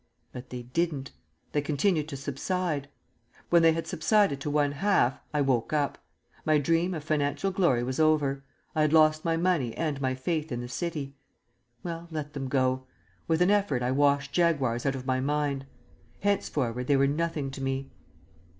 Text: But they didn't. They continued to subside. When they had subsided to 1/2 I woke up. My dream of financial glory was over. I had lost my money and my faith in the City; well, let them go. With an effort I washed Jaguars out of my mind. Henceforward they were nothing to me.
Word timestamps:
But 0.33 0.49
they 0.49 0.63
didn't. 0.63 1.11
They 1.51 1.61
continued 1.61 2.07
to 2.09 2.17
subside. 2.17 2.89
When 3.51 3.61
they 3.61 3.73
had 3.73 3.85
subsided 3.85 4.41
to 4.41 4.51
1/2 4.51 5.19
I 5.31 5.41
woke 5.41 5.73
up. 5.73 5.99
My 6.43 6.57
dream 6.57 6.95
of 6.95 7.03
financial 7.03 7.51
glory 7.51 7.83
was 7.83 7.99
over. 7.99 8.43
I 8.73 8.81
had 8.81 8.93
lost 8.93 9.23
my 9.23 9.37
money 9.37 9.75
and 9.77 10.01
my 10.01 10.15
faith 10.15 10.51
in 10.51 10.59
the 10.59 10.67
City; 10.67 11.15
well, 11.83 12.07
let 12.09 12.33
them 12.33 12.47
go. 12.47 12.87
With 13.27 13.43
an 13.43 13.51
effort 13.51 13.83
I 13.83 13.91
washed 13.91 14.33
Jaguars 14.33 14.87
out 14.87 14.95
of 14.95 15.05
my 15.05 15.19
mind. 15.19 15.67
Henceforward 16.21 16.87
they 16.87 16.97
were 16.97 17.05
nothing 17.05 17.51
to 17.51 17.61
me. 17.61 17.91